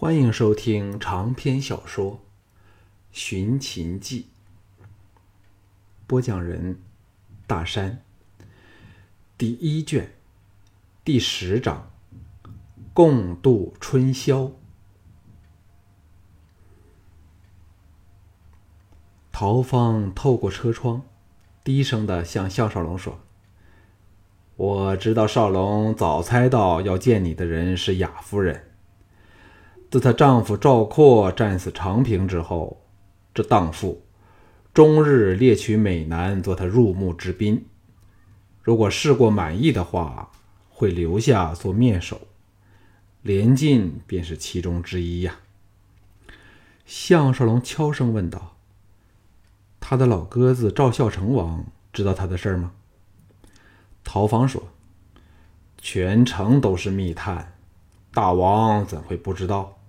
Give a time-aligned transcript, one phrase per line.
[0.00, 2.12] 欢迎收听长篇小说
[3.12, 4.28] 《寻秦记》，
[6.06, 6.80] 播讲人：
[7.46, 8.02] 大山。
[9.36, 10.14] 第一卷，
[11.04, 11.90] 第十章：
[12.94, 14.52] 共度春宵。
[19.30, 21.02] 陶芳透过车窗，
[21.62, 23.20] 低声的向项少龙说
[24.56, 28.69] ：“我知道少龙早猜到要见你的人是雅夫人。
[29.90, 32.80] 自她丈夫赵括战死长平之后，
[33.34, 34.02] 这荡妇
[34.72, 37.66] 终日猎取美男做她入幕之宾。
[38.62, 40.30] 如果试过满意的话，
[40.68, 42.20] 会留下做面首。
[43.22, 45.40] 连晋便是其中之一呀。”
[46.86, 48.56] 项少龙悄声问道。
[49.80, 52.72] 他的老鸽子赵孝成王知道他的事儿吗？
[54.04, 54.62] 陶芳说
[55.82, 57.54] ：“全城都是密探，
[58.12, 59.79] 大王怎会不知道？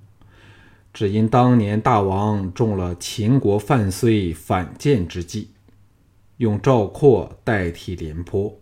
[0.94, 5.52] 只因当年大王中了秦国范睢反间之计，
[6.38, 8.60] 用赵括代替廉颇，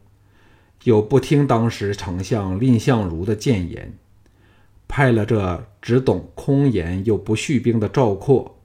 [0.84, 3.98] 又不听当时丞相蔺相如的谏言，
[4.88, 8.56] 派了这只懂空言又不蓄兵的赵括。”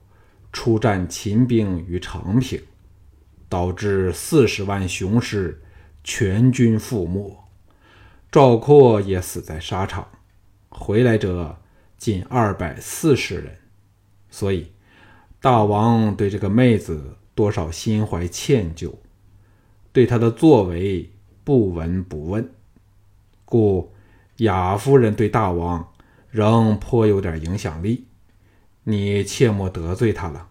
[0.53, 2.61] 出战秦兵于长平，
[3.49, 5.61] 导致四十万雄师
[6.01, 7.43] 全军覆没，
[8.31, 10.07] 赵括也死在沙场，
[10.69, 11.57] 回来者
[11.97, 13.57] 仅二百四十人。
[14.29, 14.71] 所以，
[15.39, 18.95] 大王对这个妹子多少心怀歉疚，
[19.93, 21.11] 对她的作为
[21.43, 22.53] 不闻不问，
[23.45, 23.93] 故
[24.37, 25.93] 雅夫人对大王
[26.29, 28.07] 仍颇有点影响力。
[28.83, 30.49] 你切莫得罪她了。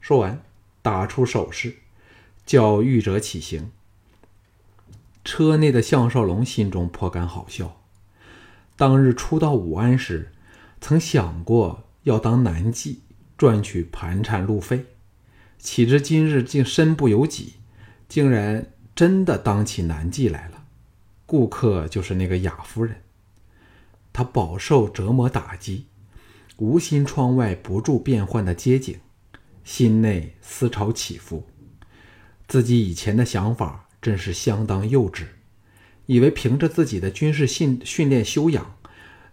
[0.00, 0.42] 说完，
[0.82, 1.76] 打出手势，
[2.44, 3.70] 叫御者起行。
[5.22, 7.79] 车内的项少龙心中颇感好笑。
[8.80, 10.32] 当日初到武安时，
[10.80, 13.00] 曾想过要当南妓
[13.36, 14.86] 赚取盘缠路费，
[15.58, 17.56] 岂知今日竟身不由己，
[18.08, 20.64] 竟然真的当起南妓来了。
[21.26, 23.02] 顾客就是那个雅夫人，
[24.14, 25.84] 她饱受折磨打击。
[26.56, 28.98] 无心窗外不住变幻的街景，
[29.62, 31.46] 心内思潮起伏。
[32.48, 35.24] 自己以前的想法真是相当幼稚，
[36.10, 38.76] 以为凭着自己的军事训训练修养，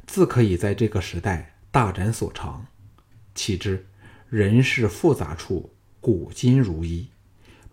[0.06, 2.68] 自可以在这个时代大展所长。
[3.34, 3.88] 岂知
[4.30, 7.08] 人事复杂处古今如一，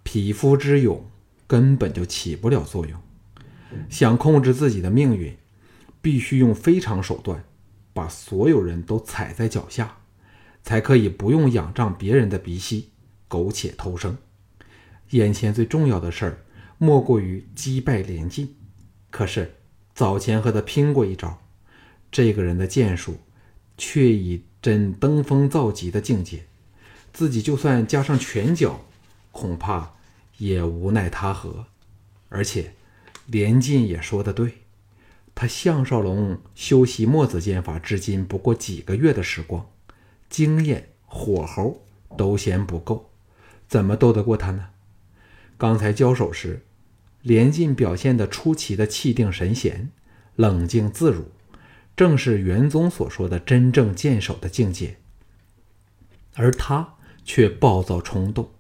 [0.03, 1.05] 匹夫之勇
[1.47, 2.99] 根本就起不了作用。
[3.91, 5.37] 想控制自己的命运，
[6.01, 7.45] 必须用非常手段。
[7.93, 9.99] 把所有人都踩在脚下，
[10.63, 12.89] 才可以不用仰仗别人的鼻息，
[13.29, 14.17] 苟且偷生。
[15.11, 16.39] 眼前最重要的事儿，
[16.79, 18.57] 莫过于击败连晋。
[19.15, 19.55] 可是
[19.95, 21.39] 早前和他拼过一招，
[22.11, 23.19] 这个人的剑术
[23.79, 26.47] 却已真登峰造极的境界，
[27.13, 28.81] 自己就算加上拳脚，
[29.31, 29.95] 恐怕
[30.39, 31.67] 也无奈他何。
[32.29, 32.75] 而且
[33.27, 34.55] 连晋也说的对。
[35.33, 39.65] 他项少龙修习墨子剑法至今不过几个月的时光，
[40.29, 41.87] 经验火候
[42.19, 43.13] 都嫌不够，
[43.69, 44.71] 怎么斗得过他呢？
[45.57, 46.65] 刚才交手时，
[47.25, 49.91] 连晋表现的出奇的气定神闲、
[50.37, 51.25] 冷静自如，
[51.97, 54.99] 正是元宗所说的真正剑手的境界。
[56.35, 58.51] 而他却暴躁冲动，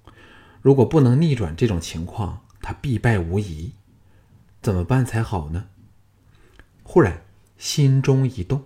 [0.62, 3.72] 如果不能逆转这种情况，他必败无疑。
[4.62, 5.66] 怎么办才好呢？
[6.82, 7.22] 忽然
[7.58, 8.64] 心中一动，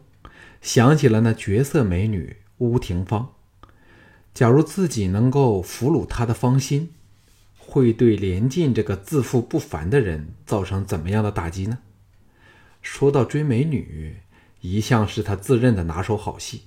[0.63, 3.35] 想起了那绝色美女乌廷芳。
[4.33, 6.91] 假如自己能够俘虏她的芳心，
[7.71, 11.81] 会对连晋这个自负不凡的人造成怎么样的打击呢？
[12.81, 14.21] 说到追美女，
[14.63, 16.63] 一向是他自认的拿手好戏。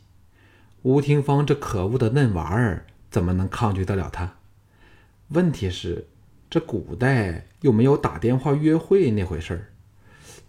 [0.84, 4.36] 吴廷芳这可恶的嫩娃儿，怎么能抗拒得了他？
[5.30, 6.08] 问题是，
[6.52, 9.74] 这古代又没有打电话约会那回事儿。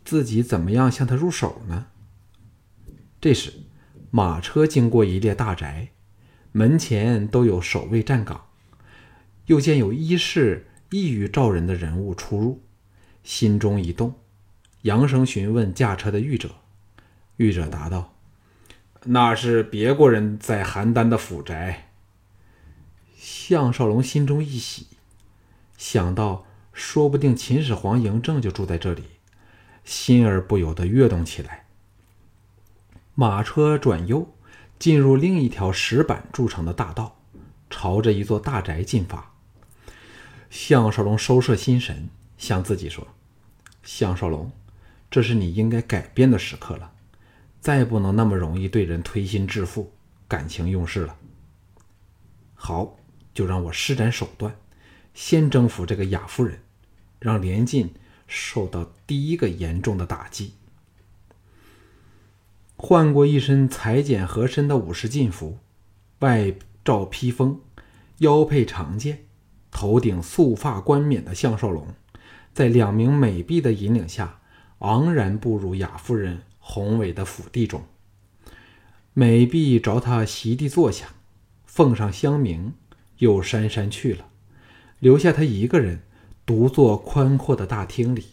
[0.04, 1.86] 自己怎么样向他入手呢？
[3.18, 3.54] 这时，
[4.10, 5.88] 马车经过一列大宅，
[6.52, 8.48] 门前都有守卫站岗。
[9.52, 12.62] 又见有一室异于照人的人物出入，
[13.22, 14.14] 心中一动，
[14.80, 16.52] 扬声询问驾车的御者。
[17.36, 18.14] 御者答道
[19.04, 21.90] ：“那是别国人在邯郸的府宅。”
[23.14, 24.86] 项少龙心中一喜，
[25.76, 29.02] 想到说不定秦始皇嬴政就住在这里。
[29.84, 31.66] 心儿不由得跃动起来。
[33.14, 34.32] 马车转悠，
[34.78, 37.20] 进入另一条石板筑成的大道，
[37.68, 39.31] 朝着一座大宅进发。
[40.52, 43.08] 项少龙收摄心神，向自己说
[43.82, 44.52] ：“项少龙，
[45.10, 46.92] 这是你应该改变的时刻了。
[47.58, 49.90] 再不能那么容易对人推心置腹、
[50.28, 51.16] 感情用事了。
[52.52, 52.98] 好，
[53.32, 54.54] 就让我施展手段，
[55.14, 56.60] 先征服这个雅夫人，
[57.18, 57.94] 让连晋
[58.26, 60.52] 受到第一个严重的打击。
[62.76, 65.56] 换过一身裁剪合身的武士进服，
[66.18, 66.52] 外
[66.84, 67.58] 罩披风，
[68.18, 69.24] 腰佩长剑，
[69.72, 71.88] 头顶素发冠冕的项少龙，
[72.54, 74.38] 在两名美婢的引领下，
[74.78, 77.82] 昂然步入雅夫人宏伟的府邸中。
[79.12, 81.08] 美婢着他席地坐下，
[81.66, 82.72] 奉上香茗，
[83.18, 84.28] 又姗姗去了，
[85.00, 86.02] 留下他一个人
[86.46, 88.26] 独坐宽阔的大厅里。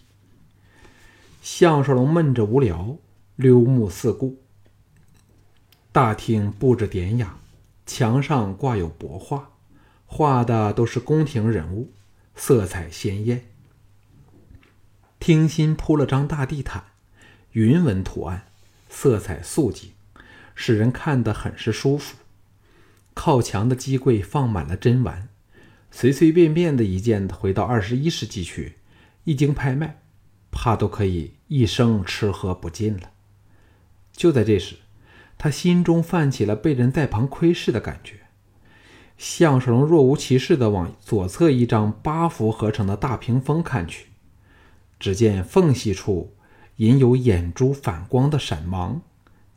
[1.42, 2.98] 项少龙闷着无聊。
[3.36, 4.38] 溜目四顾，
[5.94, 7.38] 大厅布置典雅，
[7.86, 9.50] 墙上挂有帛画，
[10.12, 11.94] 画的都是宫廷人物，
[12.36, 13.46] 色彩鲜艳。
[15.20, 16.84] 厅心铺了张大地毯，
[17.52, 18.48] 云纹图案，
[18.90, 19.92] 色彩素净，
[20.56, 22.18] 使人看得很是舒服。
[23.14, 25.30] 靠墙的机柜放满了珍玩，
[25.92, 28.78] 随随便便的一件回到二十一世纪去，
[29.26, 30.02] 一经拍卖，
[30.52, 33.12] 怕都可以一生吃喝不尽了。
[34.12, 34.78] 就在这时，
[35.38, 38.19] 他心中泛起了被人在旁窥视的感觉。
[39.20, 44.08] 相声若无其事地往左侧一张八幅合成的大屏风看去，
[44.98, 46.34] 只见缝隙处
[46.78, 49.02] 隐有眼珠反光的闪芒，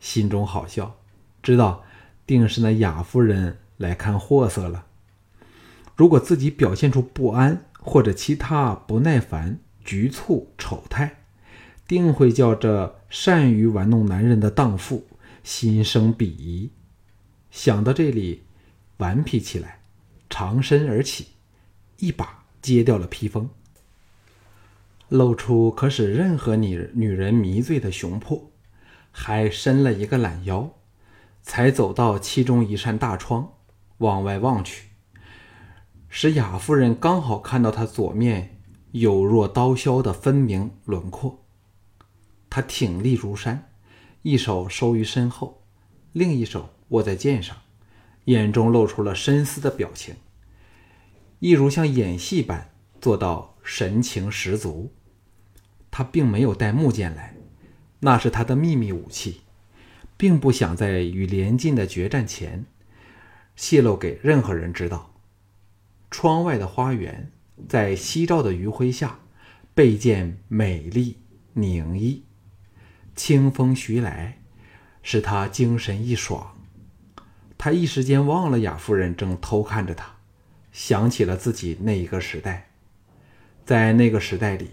[0.00, 0.97] 心中好笑，
[1.44, 1.85] 知道
[2.26, 4.87] 定是那雅夫人来看货色了。
[5.94, 11.19] 如果自己表现出不安或者其他不耐烦、局促、丑态，
[11.87, 15.06] 定会叫这善于玩弄男人的荡妇
[15.44, 16.73] 心生鄙夷。
[17.53, 18.43] 想到这里，
[18.98, 19.80] 顽皮起来，
[20.30, 21.28] 长身而起，
[21.98, 23.48] 一把揭掉了披风，
[25.08, 28.50] 露出可使任何女女人迷醉的雄魄，
[29.10, 30.70] 还伸了一个懒腰，
[31.42, 33.54] 才走到其中一扇大窗，
[33.98, 34.88] 往外望去，
[36.08, 38.60] 使雅夫人刚好看到他左面
[38.92, 41.44] 有若刀削的分明轮廓。
[42.48, 43.70] 他挺立如山，
[44.20, 45.62] 一手收于身后，
[46.12, 47.56] 另一手握在剑上，
[48.24, 50.14] 眼中露出了深思的表情，
[51.40, 52.70] 一如像演戏般
[53.00, 54.92] 做到神情十足。
[55.90, 57.34] 他并没有带木剑来，
[58.00, 59.42] 那是他的秘密武器，
[60.16, 62.64] 并不想在与连晋的决战前
[63.56, 65.14] 泄露给任何人知道。
[66.10, 67.30] 窗外的花园
[67.68, 69.18] 在夕照的余晖下，
[69.75, 71.18] 倍见美丽
[71.54, 72.25] 宁逸。
[73.14, 74.38] 清风徐来，
[75.02, 76.51] 使他精神一爽。
[77.64, 80.17] 他一时间忘了雅夫人正偷看着他，
[80.73, 82.73] 想起了自己那一个时代。
[83.64, 84.73] 在那个时代里，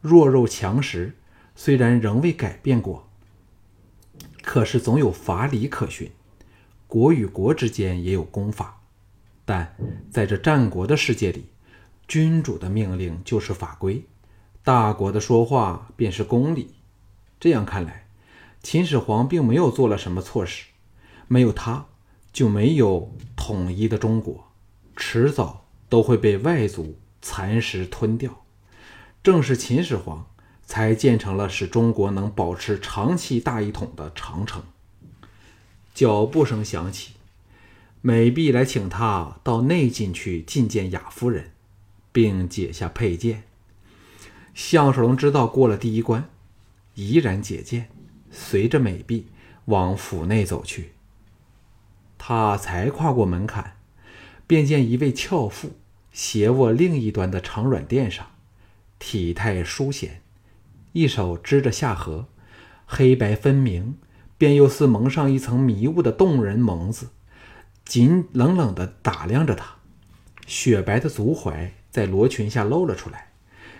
[0.00, 1.18] 弱肉强食
[1.54, 3.10] 虽然仍未改变过，
[4.40, 6.10] 可是总有法理可循。
[6.86, 8.80] 国与国之间也有公法，
[9.44, 9.76] 但
[10.10, 11.50] 在这战国的世界里，
[12.08, 14.06] 君主的命令就是法规，
[14.62, 16.74] 大国的说话便是公理。
[17.38, 18.06] 这样看来，
[18.62, 20.68] 秦始皇并没有做了什么错事，
[21.28, 21.84] 没有他，
[22.34, 24.50] 就没有统一的中国，
[24.96, 28.44] 迟早都会被外族蚕食吞掉。
[29.22, 30.26] 正是秦始皇
[30.64, 34.64] 才建成了使中国能保持长期大一统的长城。
[35.94, 37.12] 脚步声响起，
[38.00, 41.52] 美婢来请他到内进去觐见雅夫人，
[42.10, 43.44] 并解下佩剑。
[44.54, 46.28] 项少龙知道过了第一关。
[46.96, 47.88] 怡然解剑，
[48.32, 49.28] 随着美婢
[49.66, 50.93] 往府内走去。
[52.26, 53.76] 他才跨过门槛，
[54.46, 55.72] 便见一位俏妇
[56.10, 58.26] 斜卧另一端的长软垫上，
[58.98, 60.22] 体态淑贤，
[60.92, 62.24] 一手支着下颌，
[62.86, 63.98] 黑白分明，
[64.38, 67.10] 便又似蒙上一层迷雾的动人眸子，
[67.84, 69.74] 紧冷冷地打量着他。
[70.46, 73.32] 雪白的足踝在罗裙下露了出来。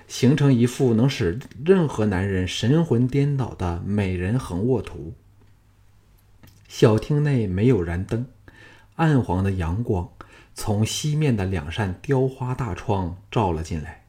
[0.06, 5.14] 形成一幅能使任何男人神魂颠倒的美人横卧图。
[6.68, 8.26] 小厅内没有燃灯，
[8.96, 10.12] 暗黄的阳光
[10.54, 14.04] 从西面的两扇雕花大窗照了进来。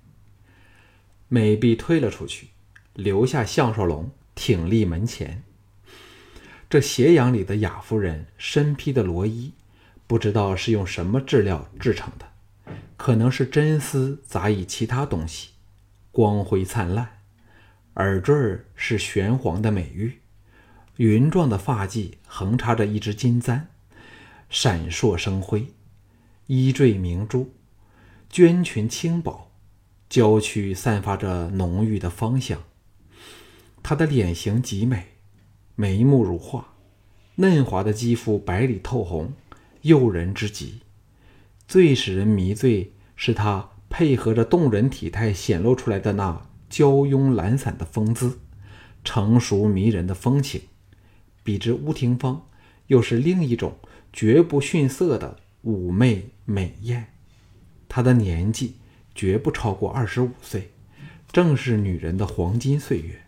[1.27, 2.49] 美婢退了出去，
[2.93, 5.43] 留下项少龙挺立门前。
[6.69, 9.53] 这斜阳里的雅夫人身披的罗衣，
[10.05, 12.27] 不知道是用什么质料制成的，
[12.95, 15.49] 可能是真丝杂以其他东西。
[16.11, 17.21] 光辉灿烂，
[17.95, 20.19] 耳坠儿是玄黄的美玉，
[20.97, 23.67] 云状的发髻横插着一只金簪，
[24.49, 25.67] 闪烁生辉；
[26.47, 27.53] 衣坠明珠，
[28.31, 29.51] 绢裙轻薄，
[30.09, 32.61] 娇躯散发着浓郁的芳香。
[33.83, 35.07] 她的脸型极美，
[35.75, 36.73] 眉目如画，
[37.35, 39.33] 嫩滑的肌肤白里透红，
[39.81, 40.81] 诱人之极。
[41.67, 48.39] 最使人迷醉是她配合着动人体态显露出来的那娇慵懒散的风姿，
[49.03, 50.61] 成熟迷人的风情。
[51.43, 52.47] 比之乌廷芳，
[52.87, 53.77] 又是另一种
[54.15, 57.11] 绝不逊色的妩媚美艳。
[57.89, 58.75] 她的年纪
[59.13, 60.71] 绝不超过二十五岁，
[61.33, 63.21] 正是女人的黄金岁月。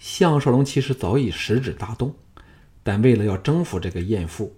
[0.00, 2.16] 项少龙其实早已食指大动，
[2.82, 4.56] 但为了要征服这个艳妇，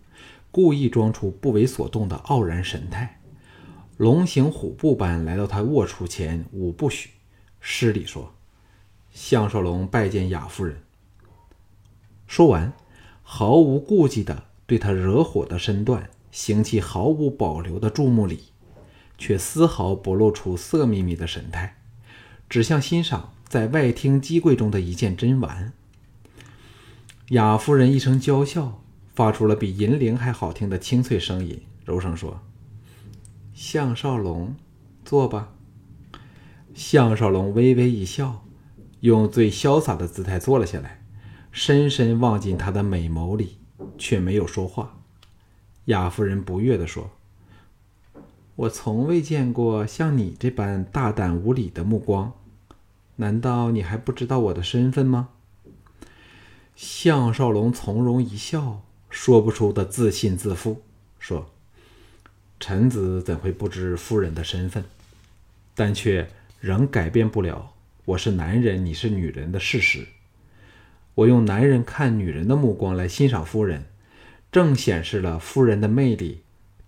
[0.50, 3.20] 故意装出不为所动的傲然神态，
[3.98, 7.10] 龙行虎步般来到他卧处前五步许，
[7.60, 8.32] 施礼说
[9.12, 10.80] ：“项少龙拜见雅夫人。”
[12.26, 12.72] 说完，
[13.22, 18.44] 毫无顾忌地对他惹火的身段行起毫无保留的注目礼，
[19.18, 21.78] 却丝毫不露出色眯眯的神态，
[22.48, 25.72] 只像欣赏在外厅机柜中的一件珍玩。
[27.30, 28.80] 雅夫人一声娇笑，
[29.12, 32.40] 发出了比银铃还好听的清脆声音，柔声说
[33.52, 34.54] ：“项少龙，
[35.04, 35.52] 坐吧。”
[36.74, 38.44] 项少龙微微一笑，
[39.00, 41.02] 用最潇洒的姿态坐了下来。
[41.50, 43.56] 深深望进她的美眸里，
[43.98, 44.98] 却没有说话。
[45.86, 47.10] 雅夫人不悦地说
[48.54, 52.32] ：“我从未见过像你这般大胆无礼的目光，
[53.16, 55.30] 难道你还不知道我的身份吗？”
[56.76, 60.82] 项少龙从容一笑，说不出的自信自负，
[61.18, 61.50] 说
[62.60, 64.84] ：“臣子怎会不知夫人的身份？
[65.74, 70.06] 但却仍改变不了我是男人，你是女人的事实。”
[71.14, 73.86] 我用男人看女人的目光来欣赏夫人，
[74.50, 76.42] 正显示了夫人的魅力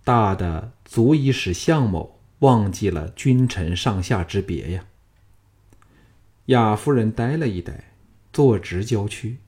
[0.04, 4.84] 大的足以使相某忘记了君臣上下之别呀。
[6.46, 7.92] 雅夫人呆了一呆，
[8.32, 9.38] 坐直娇躯。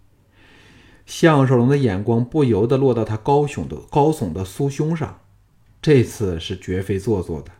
[1.06, 5.20] 项少龙的眼光不由得落到他高耸的高耸的酥胸上，
[5.82, 7.50] 这次是绝非做作的。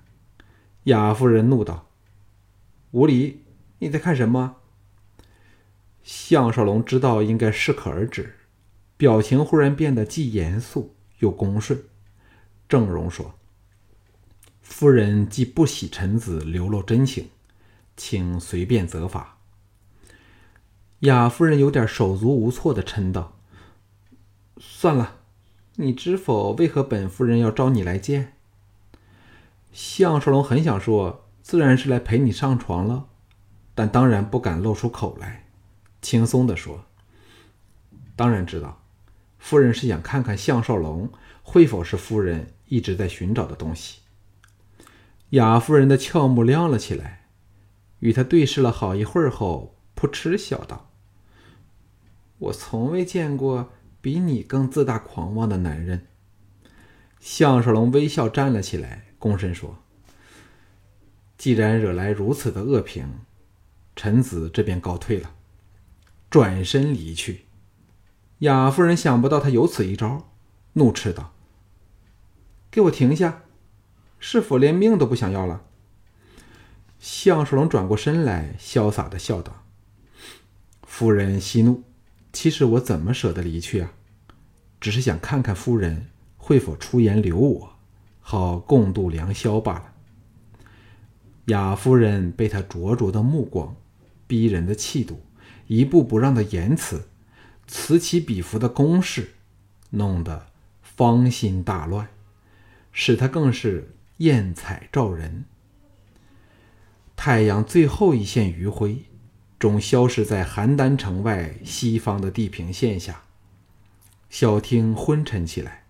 [0.85, 1.89] 雅夫人怒道
[2.93, 3.43] ：“无礼！
[3.81, 4.57] 你在看什么？”
[6.05, 8.35] 项少龙知道应该适可而止，
[8.99, 11.83] 表情忽然变得既严肃又恭顺，
[12.69, 13.35] 郑容说
[14.61, 17.31] ：“夫人既不喜臣子流露真情，
[17.97, 19.39] 请随便责罚。”
[21.01, 23.39] 雅夫人有点手足无措的嗔道
[24.61, 25.17] ：“算了，
[25.77, 26.53] 你知否？
[26.53, 28.35] 为何本夫人要招你来见？”
[29.73, 33.07] 项少龙很想说：“自然是来陪你上床了。”
[33.75, 35.44] 但当然不敢露出口来。
[36.05, 36.85] 轻松地说
[38.15, 38.85] ：“当然知道，
[39.39, 41.11] 夫人是想看看项少龙
[41.43, 44.01] 会否是夫人一直在寻找的东西。”
[45.31, 47.29] 雅夫人的俏目亮了起来，
[48.01, 50.91] 与他对视了好一会儿后，扑哧笑道
[52.37, 56.09] ：“我从未见过比你更自大狂妄的男人。”
[57.19, 59.79] 项少龙微笑站了起来，躬身说
[61.39, 63.21] ：“既然惹来如此的恶评，
[63.97, 65.35] 臣子这便告退了。”
[66.35, 67.45] 转身离去，
[68.41, 70.33] 雅夫人想不到他有此一招，
[70.73, 71.33] 怒斥道
[72.73, 73.43] ：“给我停下！
[74.19, 75.63] 是否连命都不想要了？”
[76.99, 79.63] 项少龙转过身来，潇洒的笑道
[80.83, 81.85] ：“夫人息怒，
[82.33, 83.93] 其实我怎么舍得离去啊？
[84.81, 87.77] 只是想看看夫人会否出言留我，
[88.19, 89.93] 好共度良宵罢了。”
[91.47, 93.77] 雅夫人被他灼灼的目光、
[94.27, 95.21] 逼人的气度。
[95.67, 97.09] 一步不让的言辞，
[97.67, 99.35] 此起彼伏的攻势，
[99.91, 100.47] 弄得
[100.83, 102.09] 芳心大乱，
[102.93, 105.45] 使他更是艳彩照人。
[107.17, 109.05] 太阳最后一线余晖，
[109.59, 113.23] 终消失在邯郸城外西方的地平线下。
[114.29, 115.85] 小厅昏沉起来，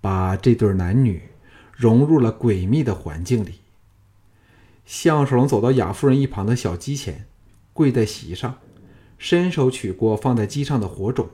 [0.00, 1.28] 把这对男女
[1.72, 3.60] 融入了诡秘的环境里。
[4.86, 7.26] 项少龙走到雅夫人一旁的小鸡前，
[7.72, 8.58] 跪在席上。
[9.18, 11.28] 伸手取过放在机上的火种，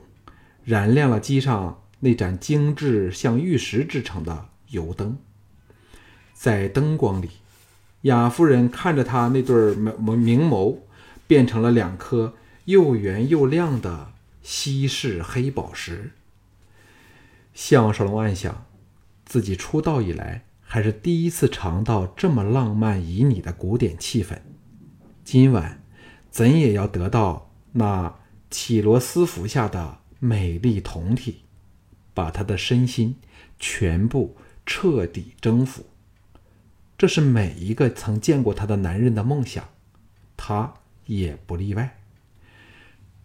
[0.63, 5.17] 燃亮了机上那盏精致像玉石制成的油灯。
[6.33, 7.29] 在灯光里，
[8.01, 10.77] 雅夫人看着他那对明明眸，
[11.27, 12.33] 变成了两颗
[12.65, 14.11] 又圆又亮的
[14.41, 16.11] 稀世黑宝石。
[17.53, 18.65] 项少龙暗想，
[19.25, 24.39] 自己出道以来还是第一次尝到这么浪漫旖旎的古典气氛，
[25.23, 25.83] 今晚
[26.31, 27.52] 怎也要得到。
[27.73, 31.43] 那绮罗斯服下的美丽酮体，
[32.13, 33.17] 把他的身心
[33.59, 35.85] 全部彻底征服。
[36.97, 39.69] 这是每一个曾见过他的男人的梦想，
[40.37, 40.75] 他
[41.05, 41.99] 也不例外。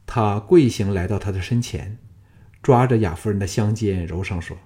[0.07, 1.99] 他跪行来到他的身前，
[2.63, 4.57] 抓着雅夫人的香肩，柔声说：“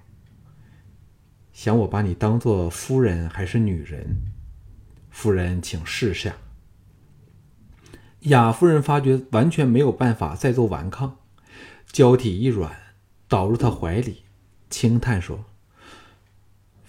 [1.51, 4.31] 想我把你当做夫人还是女人？
[5.11, 6.33] 夫人，请示下。”
[8.23, 11.17] 雅夫人发觉完全没有办法再做顽抗，
[11.91, 12.73] 娇体一软，
[13.27, 14.23] 倒入他怀里，
[14.69, 15.43] 轻叹说：“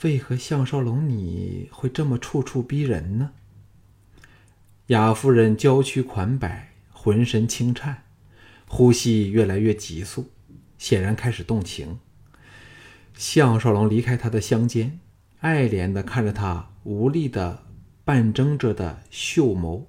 [0.03, 3.33] 为何项少龙你会这么处处逼人呢？”
[4.88, 8.05] 雅夫人娇躯款摆，浑身轻颤，
[8.69, 10.31] 呼吸越来越急速，
[10.79, 11.99] 显然开始动情。
[13.17, 15.00] 项少龙离开她的香肩，
[15.41, 17.64] 爱怜的看着她无力的
[18.05, 19.87] 半睁着的秀眸，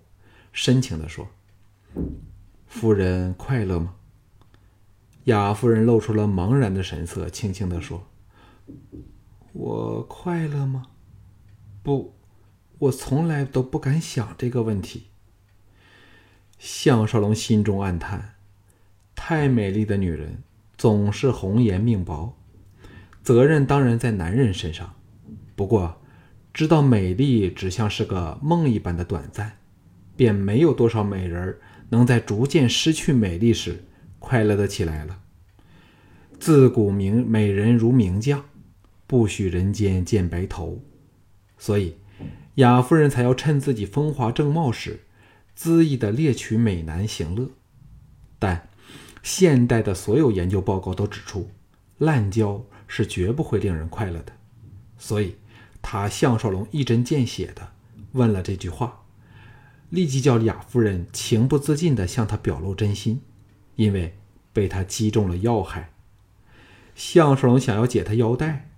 [0.51, 1.27] 深情的说。
[2.65, 3.95] 夫人快乐吗？
[5.25, 8.07] 雅夫人露出了茫然的神色，轻轻的说
[9.53, 10.87] ：“我快乐吗？
[11.81, 12.15] 不，
[12.77, 15.07] 我从来都不敢想这个问题。”
[16.59, 18.35] 项少龙心中暗叹：
[19.15, 20.43] 太美丽的女人
[20.77, 22.37] 总是红颜命薄，
[23.23, 24.93] 责任当然在男人身上。
[25.55, 26.01] 不过，
[26.53, 29.57] 知道美丽只像是个梦一般的短暂，
[30.15, 31.59] 便没有多少美人儿。
[31.89, 33.85] 能在逐渐失去美丽时
[34.19, 35.21] 快乐的起来了。
[36.39, 38.45] 自古名美人如名将，
[39.07, 40.83] 不许人间见白头。
[41.57, 41.95] 所以
[42.55, 45.01] 雅夫人才要趁自己风华正茂时，
[45.57, 47.49] 恣意的猎取美男行乐。
[48.37, 48.67] 但
[49.23, 51.49] 现代的所有研究报告都指出，
[51.97, 54.33] 滥交是绝不会令人快乐的。
[54.97, 55.35] 所以，
[55.81, 57.71] 他项少龙一针见血的
[58.11, 59.04] 问了这句话。
[59.95, 63.21] 立即叫雅夫人情不自禁地向他表露真心，
[63.77, 64.17] 因为
[64.51, 65.93] 被他击中了要害。
[66.93, 68.69] 项少龙想要解他腰带，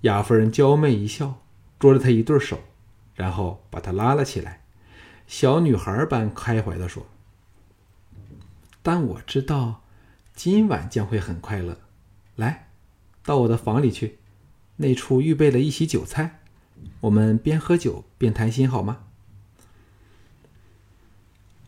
[0.00, 1.42] 雅夫人娇媚一笑，
[1.78, 2.58] 捉着他一对手，
[3.14, 4.64] 然后把他拉了起来，
[5.26, 7.06] 小女孩般开怀地说
[8.82, 9.84] ：“但我知道，
[10.34, 11.78] 今晚将会很快乐。
[12.36, 12.68] 来，
[13.22, 14.18] 到我的房里去，
[14.76, 16.40] 那处预备了一席酒菜，
[17.00, 19.04] 我们边喝酒边谈心，好吗？”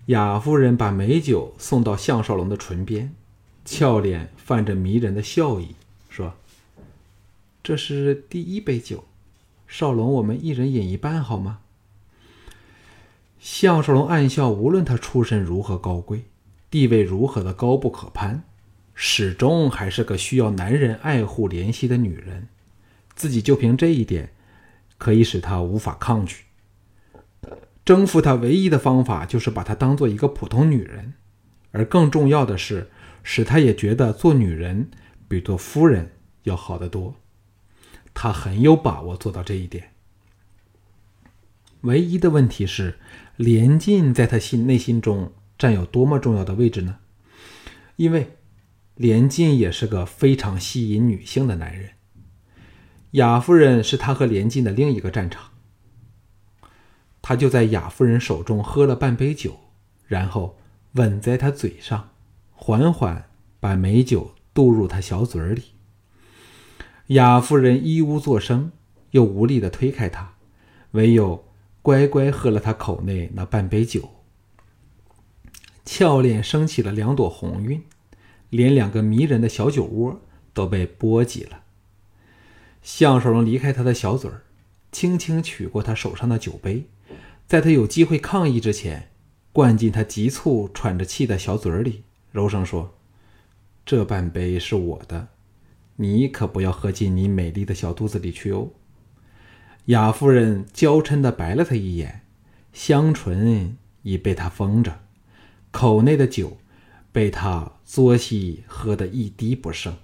[0.06, 3.14] 雅夫人把美酒送到项少龙的唇边，
[3.64, 5.74] 俏脸泛着迷人的笑意，
[6.10, 6.34] 说
[7.64, 9.04] ：“这是第一杯酒，
[9.66, 11.60] 少龙，我们一人饮一半，好吗？”
[13.40, 16.24] 项少龙暗笑，无论他出身如何高贵，
[16.70, 18.42] 地位如何的高不可攀，
[18.94, 22.48] 始终还是个需要男人爱护怜惜的女人，
[23.14, 24.30] 自己就凭这一点，
[24.98, 26.44] 可以使他无法抗拒。
[27.84, 31.14] 征服她唯一的方法就是把她当做一个普通女人，
[31.72, 32.90] 而更重要的是，
[33.22, 34.90] 使她也觉得做女人
[35.28, 36.12] 比做夫人
[36.44, 37.16] 要好得多。
[38.16, 39.90] 他很有把握做到这一点。
[41.80, 43.00] 唯一的问题是，
[43.36, 46.98] 连晋在他心内心中占有多么重要的位置呢？
[47.96, 48.36] 因为
[48.94, 51.90] 连晋也是个非常吸引女性的男人。
[53.10, 55.50] 雅夫人是他和连晋的另一个战场。
[57.26, 59.58] 他就在雅夫人手中喝了半杯酒，
[60.06, 60.58] 然后
[60.92, 62.10] 吻在她嘴上，
[62.52, 65.62] 缓缓把美酒渡入她小嘴里。
[67.06, 68.72] 雅夫人一无作声，
[69.12, 70.34] 又无力的推开他，
[70.90, 71.46] 唯有
[71.80, 74.10] 乖乖喝了他口内那半杯酒。
[75.86, 77.82] 俏脸升起了两朵红晕，
[78.50, 80.20] 连两个迷人的小酒窝
[80.52, 81.62] 都被波及了。
[82.82, 84.42] 项少龙离开他的小嘴儿，
[84.92, 86.84] 轻轻取过他手上的酒杯。
[87.46, 89.10] 在他有机会抗议之前，
[89.52, 92.96] 灌进他急促喘着气的小嘴里，柔声说
[93.84, 95.28] ：“这半杯是我的，
[95.96, 98.70] 你可不要喝进你美丽的小肚子里去哦。”
[99.86, 102.22] 雅夫人娇嗔的白了他一眼，
[102.72, 105.00] 香唇已被他封着，
[105.70, 106.56] 口内的酒
[107.12, 109.94] 被他嘬吸喝得一滴不剩。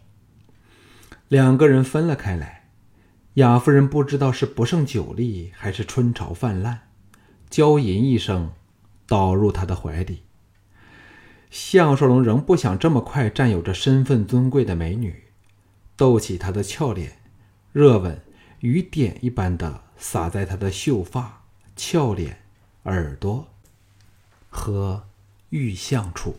[1.29, 2.68] 两个人分了开来，
[3.35, 6.89] 雅夫人不知道是不胜酒力，还是春潮泛滥。
[7.50, 8.52] 娇吟一声，
[9.08, 10.22] 倒入他的怀里。
[11.50, 15.24] 项少龙仍不想这么快占有这身份尊贵的美女，
[15.96, 17.18] 逗起她的俏脸，
[17.72, 18.22] 热吻
[18.60, 21.42] 雨点一般的洒在她的秀发、
[21.74, 22.38] 俏脸、
[22.84, 23.48] 耳朵
[24.48, 25.08] 和
[25.48, 26.36] 玉项处。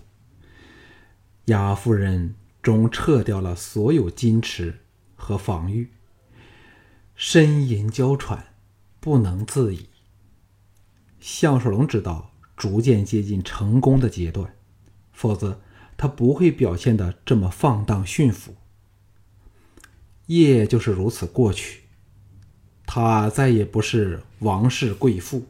[1.46, 4.80] 雅夫人终撤掉了所有矜持
[5.18, 5.90] 和防御，
[7.18, 8.54] 呻吟娇喘，
[9.02, 9.91] 不能自已。
[11.22, 14.54] 项少龙知道，逐渐接近成功的阶段，
[15.14, 15.62] 否则
[15.96, 18.56] 他不会表现的这么放荡驯服。
[20.26, 21.84] 夜就是如此过去，
[22.86, 25.46] 他再也不是王室贵妇，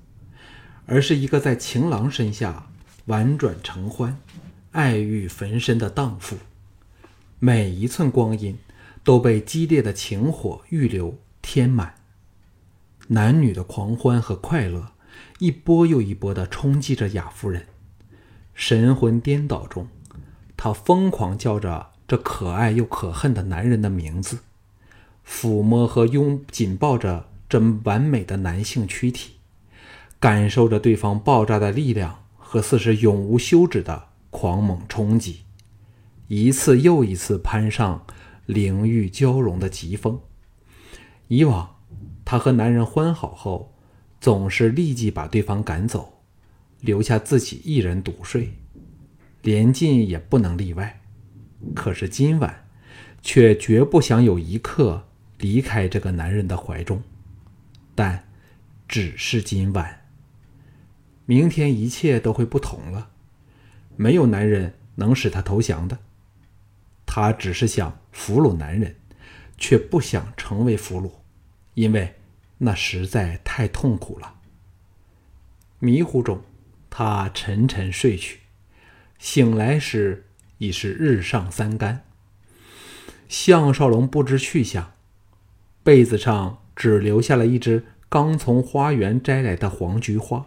[0.86, 2.68] 而是一个在情郎身下
[3.06, 4.18] 婉转承欢、
[4.72, 6.38] 爱欲焚身的荡妇，
[7.40, 8.58] 每一寸光阴
[9.04, 11.96] 都被激烈的情火欲流填满。
[13.08, 14.92] 男女的狂欢和快乐，
[15.42, 17.66] 一波又一波的冲击着雅夫人。
[18.54, 19.88] 神魂颠倒中，
[20.56, 24.38] 她疯狂叫着这可爱又可恨的男人的名字，
[25.28, 29.38] 抚摸和拥紧抱着这完美的男性躯体，
[30.20, 35.40] 感受着对方爆炸的力量和似是永无休止的狂猛冲击，
[36.28, 38.06] 一次又一次攀上
[38.46, 40.20] 灵欲交融的疾风。
[41.30, 41.78] 以往。
[42.24, 43.71] 她和男人欢好后，
[44.22, 46.22] 总是立即把对方赶走，
[46.80, 48.54] 留下自己一人独睡，
[49.42, 51.02] 连晋也不能例外。
[51.74, 52.68] 可是今晚，
[53.24, 55.08] 却绝不想有一刻
[55.40, 57.02] 离开这个男人的怀中。
[57.96, 58.28] 但，
[58.88, 60.02] 只是今晚。
[61.26, 63.10] 明天一切都会不同了，
[63.96, 65.98] 没有男人能使他投降的。
[67.08, 68.96] 他只是想俘虏男人，
[69.58, 71.10] 却不想成为俘虏，
[71.74, 72.14] 因为。
[72.64, 74.36] 那实在太痛苦了。
[75.80, 76.44] 迷糊中，
[76.90, 78.42] 他沉沉睡去，
[79.18, 80.28] 醒来时
[80.60, 82.04] 已是日上三竿。
[83.28, 84.94] 项少龙不知去向，
[85.84, 90.46] 被子上只留下了一只刚从花园摘来的黄菊花。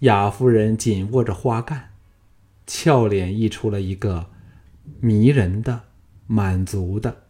[0.00, 1.92] 雅夫人紧握着花干，
[2.66, 4.30] 俏脸溢出了一个
[5.00, 5.84] 迷人的、
[6.26, 7.22] 满足的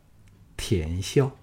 [0.56, 1.36] 甜笑。